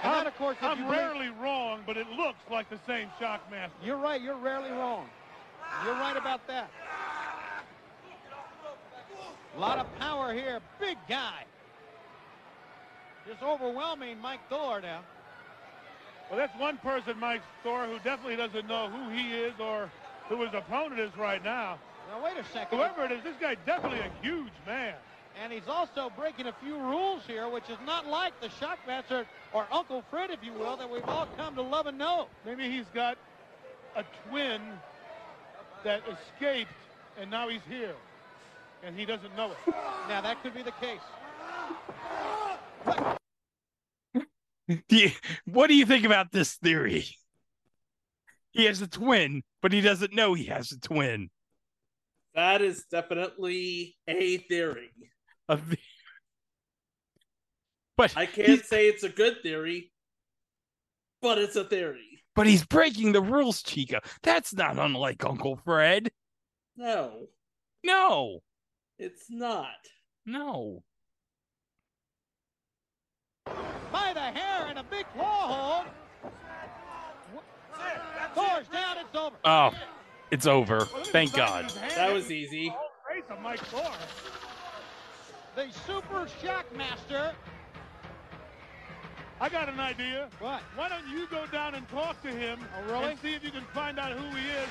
[0.02, 3.08] And I'm, that, of course, I'm you rarely wrong, but it looks like the same
[3.20, 3.70] Shockmaster.
[3.84, 4.20] You're right.
[4.20, 5.06] You're rarely wrong.
[5.84, 6.70] You're right about that.
[9.56, 10.60] A lot of power here.
[10.80, 11.44] Big guy.
[13.26, 15.00] Just overwhelming Mike Thor now.
[16.30, 19.90] Well, that's one person, Mike Thor, who definitely doesn't know who he is or
[20.28, 21.78] who his opponent is right now.
[22.10, 22.78] Now, wait a second.
[22.78, 24.94] Whoever it is, this guy definitely a huge man.
[25.42, 29.66] And he's also breaking a few rules here, which is not like the Shockmaster or
[29.70, 32.28] Uncle Fred, if you will, that we've all come to love and know.
[32.44, 33.16] Maybe he's got
[33.96, 34.60] a twin
[35.84, 36.72] that escaped,
[37.18, 37.94] and now he's here,
[38.82, 39.56] and he doesn't know it.
[40.08, 41.00] Now, that could be the case.
[44.88, 45.10] Do you-
[45.44, 47.04] what do you think about this theory?
[48.52, 51.30] He has a twin, but he doesn't know he has a twin.
[52.34, 54.90] That is definitely a theory.
[55.48, 55.76] A the-
[57.96, 59.92] but I can't say it's a good theory,
[61.20, 62.22] but it's a theory.
[62.34, 64.00] but he's breaking the rules, Chica.
[64.22, 66.10] That's not unlike Uncle Fred.
[66.76, 67.26] No,
[67.84, 68.40] No,
[69.02, 69.66] it's not.
[70.26, 70.82] no.
[73.92, 75.86] By the hair and a big claw hold.
[78.34, 79.36] Thor's down, it's over.
[79.44, 79.70] Oh,
[80.30, 80.80] it's over.
[81.06, 81.68] Thank God.
[81.96, 82.72] That was easy.
[83.04, 83.90] Praise of Mike Thor.
[85.56, 87.32] The Super Shockmaster.
[89.40, 90.28] I got an idea.
[90.38, 90.60] What?
[90.76, 93.10] Why don't you go down and talk to him Oh, really?
[93.10, 94.68] and see if you can find out who he is?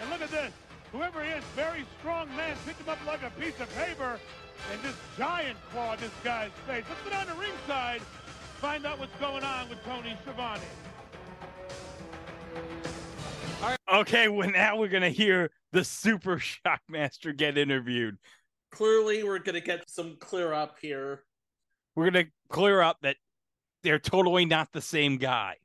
[0.00, 0.50] And look at this.
[0.94, 4.20] Whoever he is, very strong man, picked him up like a piece of paper
[4.70, 6.84] and just giant clawed this guy's face.
[6.88, 8.00] Let's go down to ringside,
[8.60, 10.60] find out what's going on with Tony Schiavone.
[13.92, 18.16] Okay, well now we're gonna hear the Super Shockmaster get interviewed.
[18.70, 21.24] Clearly, we're gonna get some clear up here.
[21.96, 23.16] We're gonna clear up that
[23.82, 25.56] they're totally not the same guy,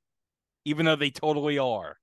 [0.66, 1.98] even though they totally are.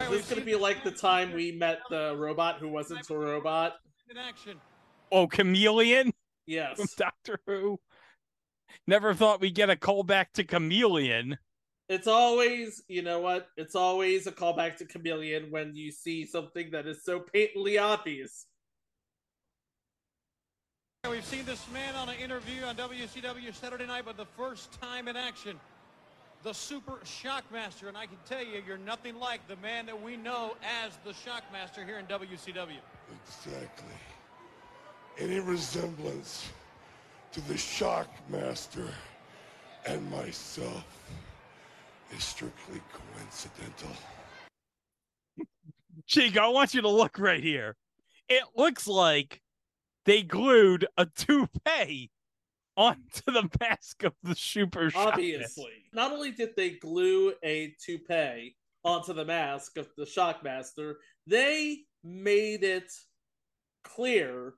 [0.00, 3.74] Is this gonna be like the time we met the robot who wasn't a robot?
[4.08, 4.58] In action.
[5.10, 6.12] Oh, Kamelion
[6.46, 6.76] Yes.
[6.76, 7.78] from Doctor Who.
[8.86, 11.36] Never thought we'd get a call back to Kamelion.
[11.88, 13.48] It's always, you know what?
[13.56, 18.46] It's always a callback to Kamelion when you see something that is so patently obvious.
[21.08, 25.08] We've seen this man on an interview on WCW Saturday night, but the first time
[25.08, 25.58] in action,
[26.42, 27.88] the Super Shockmaster.
[27.88, 31.10] And I can tell you, you're nothing like the man that we know as the
[31.10, 32.78] Shockmaster here in WCW.
[33.26, 33.94] Exactly.
[35.18, 36.48] Any resemblance
[37.32, 38.88] to the Shockmaster
[39.86, 40.84] and myself
[42.16, 43.90] is strictly coincidental.
[46.06, 47.76] Chico, I want you to look right here.
[48.28, 49.42] It looks like
[50.04, 52.10] they glued a toupee
[52.78, 55.06] onto the mask of the Super Shockmaster.
[55.08, 55.72] Obviously.
[55.92, 60.94] Not only did they glue a toupee onto the mask of the Shockmaster,
[61.26, 62.90] they made it
[63.84, 64.54] clear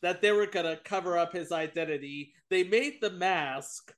[0.00, 2.32] that they were going to cover up his identity.
[2.48, 3.92] They made the mask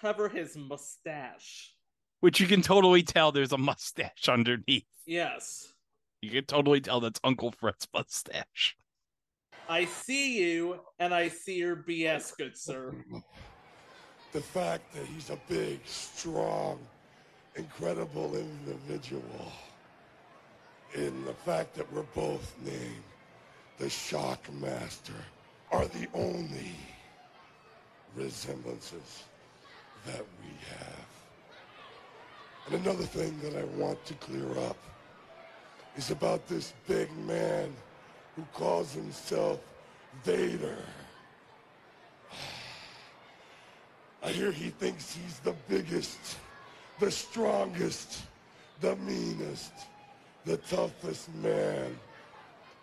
[0.00, 1.74] cover his mustache.
[2.20, 4.86] Which you can totally tell there's a mustache underneath.
[5.06, 5.72] Yes.
[6.20, 8.76] You can totally tell that's Uncle Fred's mustache.
[9.72, 12.94] I see you, and I see your BS, good sir.
[14.32, 16.78] The fact that he's a big, strong,
[17.56, 19.50] incredible individual,
[20.94, 23.02] and the fact that we're both named
[23.78, 25.22] the Shockmaster
[25.70, 26.76] are the only
[28.14, 29.22] resemblances
[30.04, 31.06] that we have.
[32.66, 34.76] And another thing that I want to clear up
[35.96, 37.74] is about this big man
[38.36, 39.60] who calls himself
[40.24, 40.78] Vader.
[44.22, 46.38] I hear he thinks he's the biggest,
[47.00, 48.22] the strongest,
[48.80, 49.72] the meanest,
[50.44, 51.98] the toughest man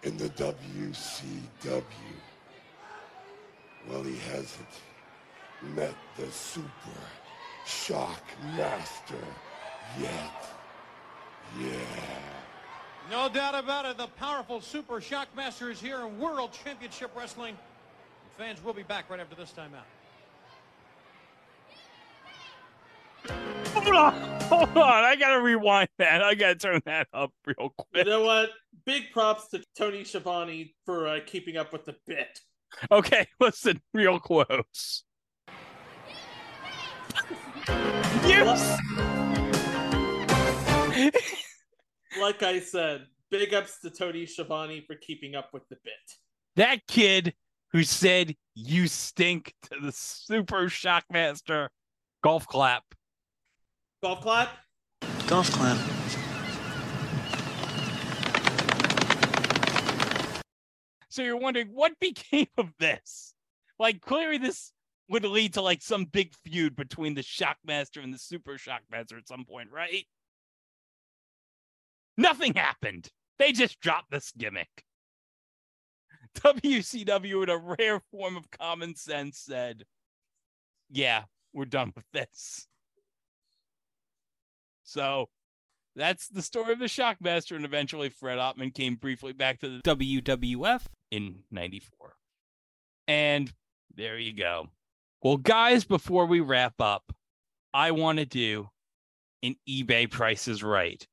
[0.03, 1.83] in the WCW.
[3.89, 4.81] Well, he hasn't
[5.75, 6.99] met the Super
[7.65, 8.23] Shock
[8.55, 9.25] Master
[9.99, 10.45] yet.
[11.59, 12.28] Yeah.
[13.09, 17.57] No doubt about it, the powerful Super Shockmaster is here in World Championship Wrestling.
[18.37, 19.87] Fans will be back right after this timeout.
[23.73, 25.03] Hold on, hold on.
[25.03, 26.21] I gotta rewind that.
[26.21, 28.05] I gotta turn that up real quick.
[28.05, 28.51] You know what?
[28.85, 32.39] Big props to Tony Schiavone for uh, keeping up with the bit.
[32.91, 35.03] Okay, listen, real close.
[38.23, 38.77] Yes.
[42.17, 45.93] Like I said, big ups to Tony Schiavone for keeping up with the bit.
[46.55, 47.33] that kid
[47.71, 51.67] who said you stink to the Super Shockmaster
[52.23, 52.83] golf clap.
[54.01, 54.49] Golf clap?
[55.27, 55.77] Golf clap.
[61.09, 63.33] So you're wondering what became of this?
[63.77, 64.71] Like clearly this
[65.09, 69.27] would lead to like some big feud between the Shockmaster and the Super Shockmaster at
[69.27, 70.05] some point, right?
[72.19, 73.07] Nothing happened.
[73.37, 74.83] They just dropped this gimmick.
[76.35, 79.85] WCW, in a rare form of common sense, said,
[80.89, 82.67] Yeah, we're done with this.
[84.83, 85.29] So
[85.95, 89.81] that's the story of the Shockmaster, and eventually Fred Ottman came briefly back to the
[89.81, 92.15] WWF in 94.
[93.07, 93.49] And
[93.95, 94.67] there you go.
[95.23, 97.13] Well, guys, before we wrap up,
[97.73, 98.69] I want to do
[99.41, 101.07] an eBay prices right.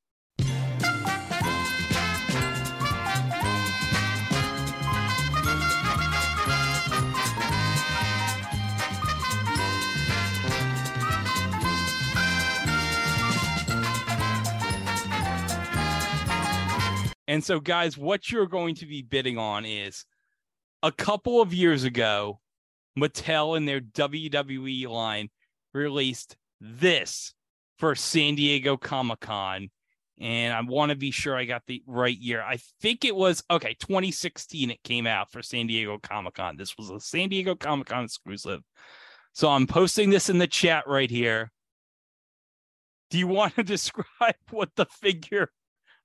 [17.36, 20.06] And so, guys, what you're going to be bidding on is
[20.82, 22.40] a couple of years ago,
[22.98, 25.28] Mattel in their WWE line
[25.74, 27.34] released this
[27.76, 29.68] for San Diego Comic Con.
[30.18, 32.42] And I want to be sure I got the right year.
[32.42, 36.56] I think it was okay, 2016 it came out for San Diego Comic Con.
[36.56, 38.62] This was a San Diego Comic Con exclusive.
[39.34, 41.52] So I'm posting this in the chat right here.
[43.10, 45.50] Do you want to describe what the figure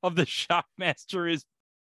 [0.03, 1.45] of the Shockmaster is?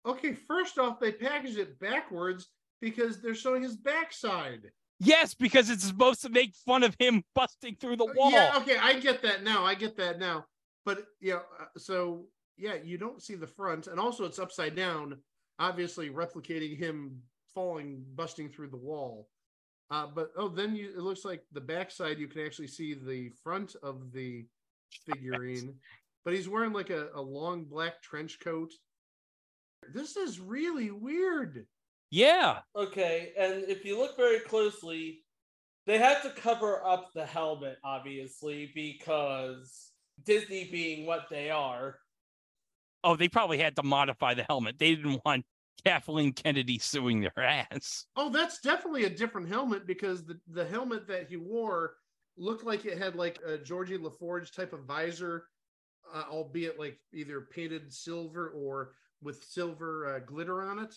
[0.07, 2.49] Okay, first off, they package it backwards
[2.81, 4.71] because they're showing his backside.
[4.99, 8.31] Yes, because it's supposed to make fun of him busting through the wall.
[8.31, 9.65] Yeah, okay, I get that now.
[9.65, 10.45] I get that now.
[10.85, 12.27] But yeah, uh, so
[12.59, 15.17] yeah, you don't see the front, and also it's upside down,
[15.59, 17.23] obviously replicating him
[17.55, 19.29] falling, busting through the wall.
[19.91, 23.31] Uh, but oh, then you it looks like the backside you can actually see the
[23.43, 24.45] front of the
[25.07, 25.75] figurine,
[26.25, 28.73] but he's wearing like a, a long black trench coat.
[29.95, 31.67] This is really weird.
[32.11, 32.59] Yeah.
[32.77, 35.23] Okay, and if you look very closely,
[35.87, 39.93] they had to cover up the helmet, obviously, because
[40.25, 41.97] Disney being what they are.
[43.03, 44.79] Oh, they probably had to modify the helmet.
[44.79, 45.45] They didn't want
[45.85, 48.07] Kathleen Kennedy suing their ass.
[48.17, 51.95] Oh, that's definitely a different helmet because the, the helmet that he wore
[52.37, 55.45] looked like it had like a Geordi LaForge type of visor,
[56.13, 58.93] uh, albeit like either painted silver or
[59.23, 60.95] with silver uh, glitter on it.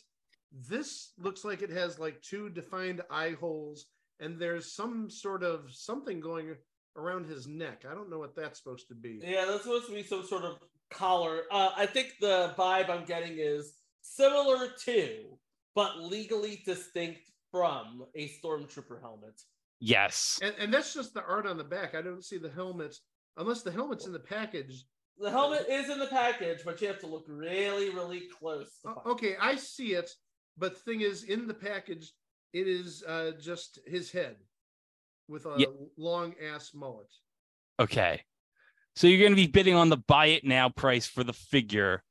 [0.70, 3.86] This looks like it has like two defined eye holes,
[4.20, 6.56] and there's some sort of something going
[6.96, 7.86] around his neck.
[7.90, 9.20] I don't know what that's supposed to be.
[9.24, 10.58] Yeah, that's supposed to be some sort of
[10.92, 11.44] collar.
[11.52, 15.38] Uh, I think the vibe I'm getting is similar to,
[15.74, 19.42] but legally distinct from a stormtrooper helmet.
[19.80, 20.40] Yes.
[20.42, 21.96] And, and that's just the art on the back.
[21.96, 22.96] I don't see the helmet
[23.38, 24.86] unless the helmet's in the package.
[25.20, 28.80] The helmet is in the package, but you have to look really, really close.
[28.82, 30.10] to O- Okay, I see it,
[30.58, 32.12] but the thing is, in the package,
[32.52, 34.38] it is uh, just his head
[35.28, 35.68] with a Yeah.
[35.98, 37.12] long ass mullet.
[37.80, 38.24] Okay.
[38.96, 42.04] So you're going to be bidding on the buy it now price for the figure.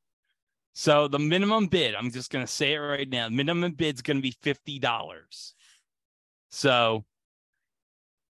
[0.74, 3.28] So the minimum bid, I'm just going to say it right now.
[3.28, 5.52] Minimum bid's going to be $50.
[6.50, 7.04] So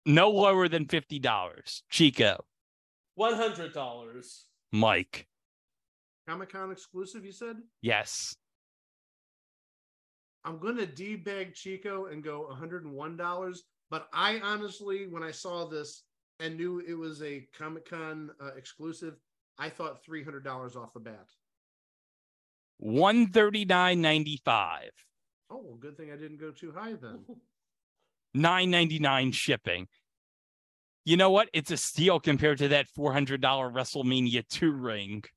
[0.06, 1.82] no lower than $50.
[1.90, 2.46] Chico,
[3.16, 4.46] One hundred dollars.
[4.72, 5.28] Mike.
[6.28, 7.58] Comic Con exclusive, you said?
[7.82, 8.36] Yes.
[10.44, 13.58] I'm going to debag Chico and go $101.
[13.90, 16.04] But I honestly, when I saw this
[16.40, 19.16] and knew it was a Comic Con uh, exclusive,
[19.58, 21.28] I thought $300 off the bat.
[22.84, 24.80] 139.95.
[25.50, 27.26] Oh, well, good thing I didn't go too high then.
[28.36, 29.88] 9.99 shipping.
[31.08, 31.50] You know what?
[31.54, 35.24] It's a steal compared to that $400 WrestleMania 2 ring.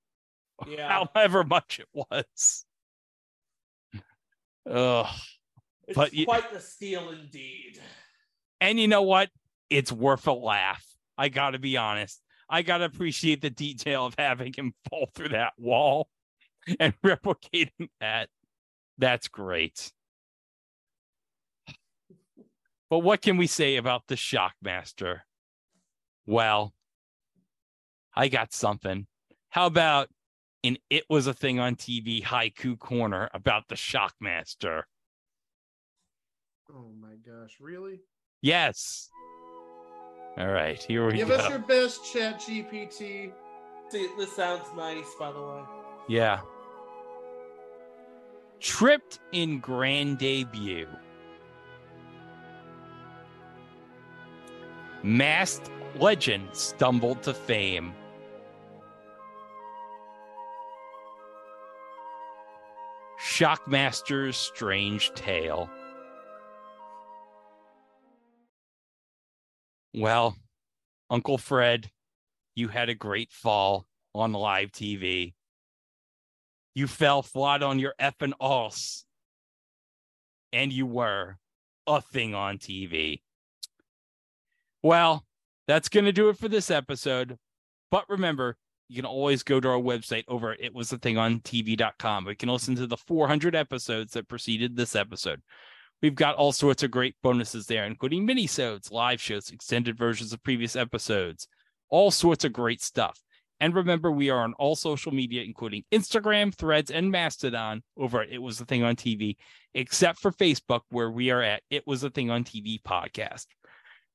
[0.68, 1.06] Yeah.
[1.14, 2.66] However much it was.
[4.70, 5.06] Ugh.
[5.88, 7.80] It's But you- quite the steal indeed.
[8.60, 9.30] And you know what?
[9.70, 10.84] It's worth a laugh.
[11.16, 12.20] I got to be honest.
[12.50, 16.10] I got to appreciate the detail of having him fall through that wall
[16.78, 18.28] and replicating that.
[18.98, 19.90] That's great.
[22.90, 25.20] But what can we say about the Shockmaster?
[26.26, 26.72] Well,
[28.14, 29.06] I got something.
[29.48, 30.08] How about
[30.62, 34.82] in It Was a Thing on TV Haiku Corner about the Shockmaster?
[36.70, 38.00] Oh my gosh, really?
[38.42, 39.10] Yes.
[40.38, 41.36] All right, here we Give go.
[41.36, 43.32] Give us your best ChatGPT.
[43.88, 45.62] See, this sounds nice, by the way.
[46.08, 46.40] Yeah.
[48.60, 50.86] Tripped in grand debut.
[55.02, 57.94] Masked legend stumbled to fame.
[63.18, 65.70] Shockmaster's strange tale.
[69.94, 70.36] Well,
[71.10, 71.90] Uncle Fred,
[72.54, 75.34] you had a great fall on live TV.
[76.74, 79.04] You fell flat on your effing ass.
[80.52, 81.38] And you were
[81.86, 83.22] a thing on TV.
[84.82, 85.24] Well,
[85.70, 87.38] that's going to do it for this episode.
[87.90, 88.56] But remember,
[88.88, 92.24] you can always go to our website over at itwasthathingontv.com.
[92.24, 95.40] We can listen to the 400 episodes that preceded this episode.
[96.02, 100.42] We've got all sorts of great bonuses there, including minisodes, live shows, extended versions of
[100.42, 101.46] previous episodes,
[101.88, 103.20] all sorts of great stuff.
[103.60, 108.32] And remember, we are on all social media, including Instagram, Threads, and Mastodon over at
[108.32, 109.36] It Was a Thing on TV,
[109.74, 113.44] except for Facebook, where we are at It Was a Thing on TV podcast.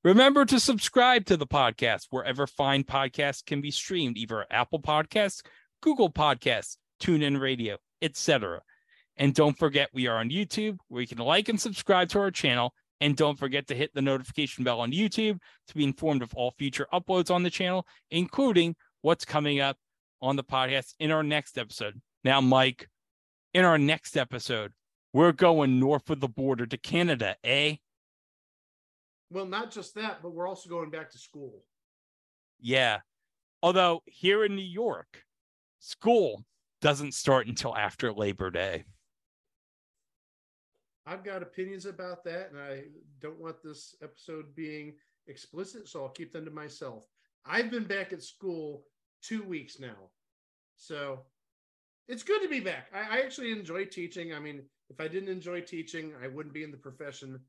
[0.05, 5.41] Remember to subscribe to the podcast wherever fine podcasts can be streamed, either Apple Podcasts,
[5.81, 8.61] Google Podcasts, TuneIn Radio, etc.
[9.17, 12.29] And don't forget, we are on YouTube where you can like and subscribe to our
[12.29, 12.71] channel.
[13.01, 15.39] And don't forget to hit the notification bell on YouTube
[15.69, 19.75] to be informed of all future uploads on the channel, including what's coming up
[20.21, 21.99] on the podcast in our next episode.
[22.23, 22.89] Now, Mike,
[23.55, 24.71] in our next episode,
[25.13, 27.77] we're going north of the border to Canada, eh?
[29.35, 31.61] Well, not just that, but we're also going back to school.
[32.61, 32.99] Yeah.
[33.61, 35.25] Although here in New York,
[35.79, 36.45] school
[36.79, 38.85] doesn't start until after Labor Day.
[41.05, 42.83] I've got opinions about that, and I
[43.19, 44.93] don't want this episode being
[45.27, 47.05] explicit, so I'll keep them to myself.
[47.45, 48.85] I've been back at school
[49.21, 50.11] two weeks now,
[50.77, 51.25] so
[52.07, 52.87] it's good to be back.
[52.93, 54.33] I, I actually enjoy teaching.
[54.33, 57.41] I mean, if I didn't enjoy teaching, I wouldn't be in the profession.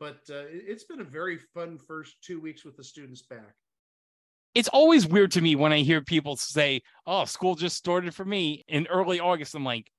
[0.00, 3.54] But uh, it- it's been a very fun first two weeks with the students back.
[4.54, 8.24] It's always weird to me when I hear people say, Oh, school just started for
[8.24, 9.54] me in early August.
[9.54, 9.90] I'm like,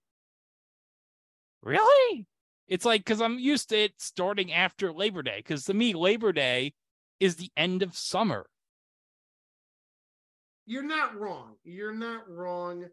[1.61, 2.25] Really?
[2.67, 5.37] It's like, because I'm used to it starting after Labor Day.
[5.37, 6.73] Because to me, Labor Day
[7.19, 8.45] is the end of summer.
[10.65, 11.55] You're not wrong.
[11.63, 12.85] You're not wrong.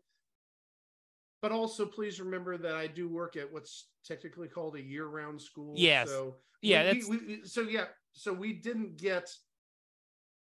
[1.43, 5.75] But also, please remember that I do work at what's technically called a year-round school.
[5.77, 6.09] Yes.
[6.09, 7.87] So Yeah, we- we, we, so yeah.
[8.13, 9.29] So we didn't get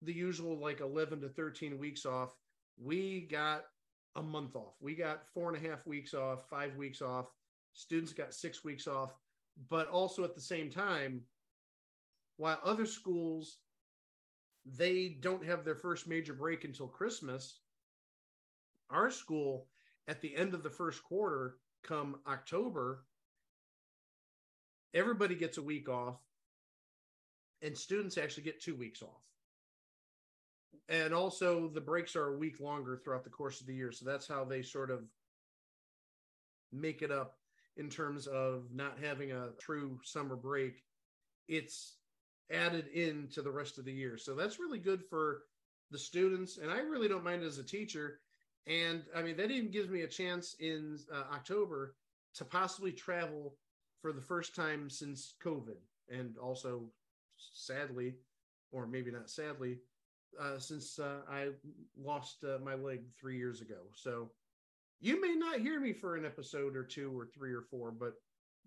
[0.03, 2.35] the usual like 11 to 13 weeks off.
[2.76, 3.62] We got
[4.16, 4.74] a month off.
[4.80, 7.26] We got four and a half weeks off, five weeks off.
[7.74, 9.14] Students got six weeks off.
[9.70, 11.22] But also at the same time,
[12.37, 13.59] while other schools
[14.64, 17.61] they don't have their first major break until Christmas.
[18.91, 19.66] Our school,
[20.09, 23.05] at the end of the first quarter, come October,
[24.94, 26.18] everybody gets a week off,
[27.62, 29.22] and students actually get two weeks off.
[30.88, 33.92] And also, the breaks are a week longer throughout the course of the year.
[33.92, 35.05] So that's how they sort of
[36.72, 37.36] make it up
[37.76, 40.82] in terms of not having a true summer break.
[41.48, 41.96] It's
[42.50, 44.18] added into the rest of the year.
[44.18, 45.42] So that's really good for
[45.90, 46.59] the students.
[46.59, 48.20] And I really don't mind as a teacher.
[48.66, 51.94] And I mean, that even gives me a chance in uh, October
[52.34, 53.56] to possibly travel
[54.00, 55.78] for the first time since COVID.
[56.08, 56.84] And also,
[57.36, 58.14] sadly,
[58.70, 59.78] or maybe not sadly,
[60.40, 61.48] uh, since uh, I
[61.96, 63.80] lost uh, my leg three years ago.
[63.94, 64.30] So
[65.00, 68.14] you may not hear me for an episode or two or three or four, but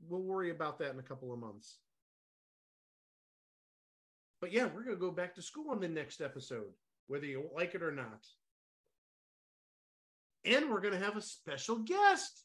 [0.08, 1.80] we'll worry about that in a couple of months.
[4.42, 6.74] But yeah, we're going to go back to school on the next episode,
[7.08, 8.26] whether you like it or not.
[10.46, 12.44] And we're going to have a special guest.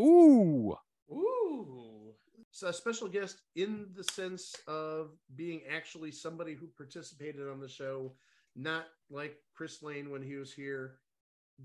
[0.00, 0.74] Ooh.
[1.10, 2.14] Ooh.
[2.50, 7.68] So a special guest in the sense of being actually somebody who participated on the
[7.68, 8.14] show,
[8.54, 10.96] not like Chris Lane when he was here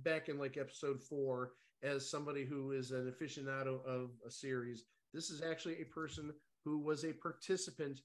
[0.03, 1.53] back in like episode four
[1.83, 4.83] as somebody who is an aficionado of a series.
[5.13, 8.01] This is actually a person who was a participant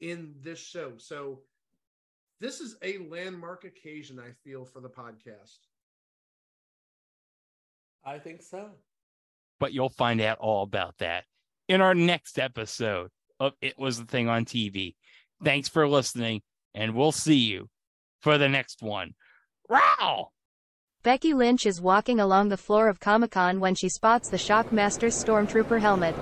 [0.00, 0.92] in this show.
[0.96, 1.40] So
[2.40, 5.58] this is a landmark occasion, I feel, for the podcast.
[8.04, 8.70] I think so.
[9.60, 11.24] But you'll find out all about that
[11.68, 14.94] in our next episode of It Was the Thing on TV.
[15.42, 16.42] Thanks for listening,
[16.74, 17.68] and we'll see you
[18.20, 19.14] for the next one.
[19.68, 20.30] Wow!
[21.02, 25.22] Becky Lynch is walking along the floor of Comic Con when she spots the Shockmaster's
[25.22, 26.14] Stormtrooper helmet.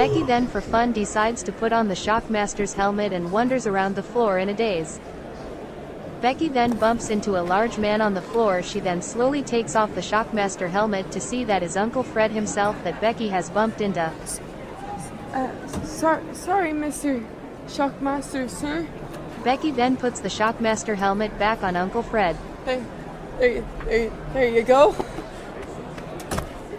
[0.00, 4.02] Becky then, for fun, decides to put on the Shockmaster's helmet and wanders around the
[4.02, 4.98] floor in a daze.
[6.22, 8.62] Becky then bumps into a large man on the floor.
[8.62, 12.82] She then slowly takes off the Shockmaster helmet to see that is Uncle Fred himself
[12.82, 14.10] that Becky has bumped into.
[15.34, 17.22] Uh, sorry, sorry, Mr.
[17.66, 18.88] Shockmaster, sir.
[19.44, 22.38] Becky then puts the Shockmaster helmet back on Uncle Fred.
[22.64, 22.82] There,
[23.38, 24.92] there, there, there you go.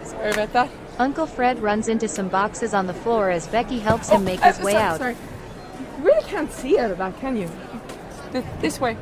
[0.02, 0.81] Sorry about that.
[1.02, 4.52] Uncle Fred runs into some boxes on the floor as Becky helps him make Uh,
[4.52, 4.98] his way sorry, out.
[4.98, 5.16] Sorry.
[5.98, 7.50] You really can't see out of that, can you?
[8.30, 8.96] Th- This way.